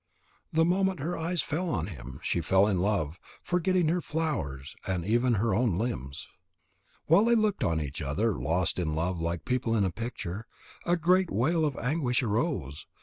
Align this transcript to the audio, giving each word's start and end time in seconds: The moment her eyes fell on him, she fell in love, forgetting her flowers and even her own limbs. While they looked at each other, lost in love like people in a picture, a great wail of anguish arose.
The 0.51 0.65
moment 0.65 0.99
her 0.99 1.15
eyes 1.15 1.43
fell 1.43 1.69
on 1.69 1.85
him, 1.85 2.19
she 2.23 2.41
fell 2.41 2.65
in 2.65 2.79
love, 2.79 3.19
forgetting 3.43 3.87
her 3.89 4.01
flowers 4.01 4.75
and 4.87 5.05
even 5.05 5.35
her 5.35 5.53
own 5.53 5.77
limbs. 5.77 6.27
While 7.05 7.25
they 7.25 7.35
looked 7.35 7.63
at 7.63 7.79
each 7.79 8.01
other, 8.01 8.33
lost 8.33 8.79
in 8.79 8.95
love 8.95 9.21
like 9.21 9.45
people 9.45 9.75
in 9.77 9.83
a 9.85 9.91
picture, 9.91 10.47
a 10.87 10.97
great 10.97 11.29
wail 11.29 11.63
of 11.65 11.75
anguish 11.77 12.23
arose. 12.23 12.87